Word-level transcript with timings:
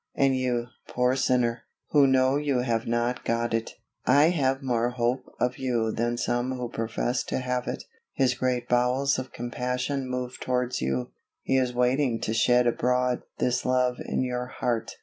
And 0.15 0.35
you, 0.35 0.65
poor 0.87 1.15
sinner, 1.15 1.61
who 1.91 2.07
know 2.07 2.35
you 2.35 2.61
have 2.61 2.87
not 2.87 3.23
got 3.23 3.53
it 3.53 3.75
I 4.03 4.29
have 4.31 4.63
more 4.63 4.89
hope 4.89 5.31
of 5.39 5.59
you 5.59 5.91
than 5.91 6.17
some 6.17 6.53
who 6.57 6.69
profess 6.69 7.23
to 7.25 7.37
have 7.37 7.67
it. 7.67 7.83
His 8.13 8.33
great 8.33 8.67
bowels 8.67 9.19
of 9.19 9.31
compassion 9.31 10.09
move 10.09 10.39
towards 10.39 10.81
you; 10.81 11.11
He 11.43 11.55
is 11.55 11.75
waiting 11.75 12.19
to 12.21 12.33
shed 12.33 12.65
abroad 12.65 13.21
this 13.37 13.63
love 13.63 13.97
in 14.03 14.23
your 14.23 14.47
heart. 14.47 14.97